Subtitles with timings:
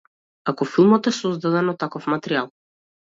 [0.53, 2.51] Ако филмот е создаден од таков материјал.